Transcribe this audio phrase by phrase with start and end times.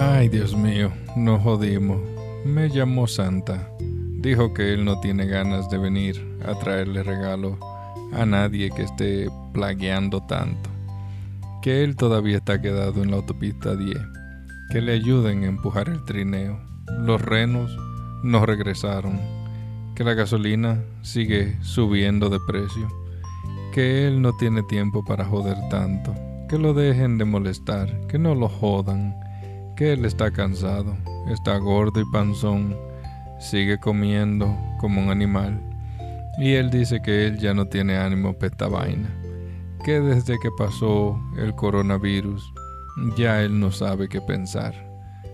[0.00, 1.98] Ay, Dios mío, nos jodimos.
[2.44, 3.68] Me llamó Santa.
[3.80, 7.58] Dijo que él no tiene ganas de venir a traerle regalo
[8.12, 10.70] a nadie que esté plagueando tanto.
[11.62, 13.98] Que él todavía está quedado en la autopista 10.
[14.70, 16.60] Que le ayuden a empujar el trineo.
[17.00, 17.76] Los renos
[18.22, 19.18] no regresaron.
[19.96, 22.86] Que la gasolina sigue subiendo de precio.
[23.72, 26.14] Que él no tiene tiempo para joder tanto.
[26.48, 28.06] Que lo dejen de molestar.
[28.06, 29.12] Que no lo jodan.
[29.78, 30.96] Que él está cansado.
[31.28, 32.76] Está gordo y panzón.
[33.38, 35.62] Sigue comiendo como un animal.
[36.36, 39.08] Y él dice que él ya no tiene ánimo para esta vaina.
[39.84, 42.42] Que desde que pasó el coronavirus,
[43.16, 44.74] ya él no sabe qué pensar.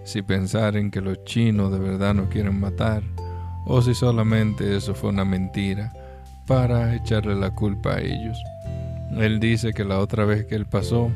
[0.05, 3.03] Si pensar en que los chinos de verdad no quieren matar,
[3.65, 5.91] o si solamente eso fue una mentira
[6.47, 8.37] para echarle la culpa a ellos.
[9.12, 11.11] Él dice que la otra vez que él pasó,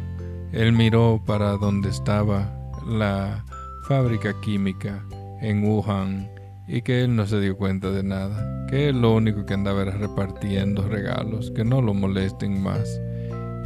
[0.53, 2.58] él miró para donde estaba
[2.89, 3.45] la
[3.83, 5.05] fábrica química
[5.41, 6.29] en Wuhan
[6.67, 9.83] y que él no se dio cuenta de nada, que él lo único que andaba
[9.83, 13.01] era repartiendo regalos, que no lo molesten más.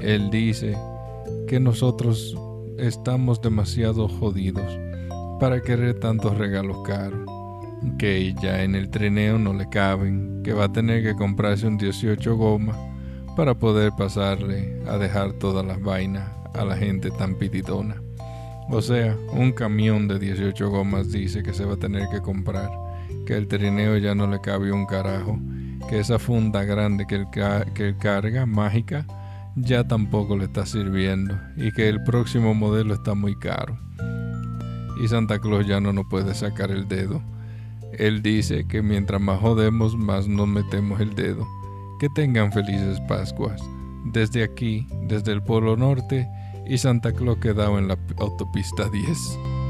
[0.00, 0.76] Él dice
[1.48, 2.36] que nosotros
[2.78, 4.78] estamos demasiado jodidos
[5.40, 7.28] para querer tantos regalos caros,
[7.98, 11.78] que ya en el trineo no le caben, que va a tener que comprarse un
[11.78, 12.76] 18 goma
[13.36, 18.00] para poder pasarle a dejar todas las vainas a la gente tan pitidona.
[18.70, 22.70] O sea, un camión de 18 gomas dice que se va a tener que comprar
[23.26, 25.38] que el trineo ya no le cabe un carajo,
[25.88, 27.26] que esa funda grande que él,
[27.74, 29.06] que carga, mágica,
[29.56, 33.78] ya tampoco le está sirviendo y que el próximo modelo está muy caro.
[35.02, 37.22] Y Santa Claus ya no nos puede sacar el dedo.
[37.98, 41.46] Él dice que mientras más jodemos, más nos metemos el dedo.
[41.98, 43.60] Que tengan felices Pascuas.
[44.06, 46.26] Desde aquí, desde el Polo Norte
[46.66, 49.61] y Santa Claus quedado en la autopista 10.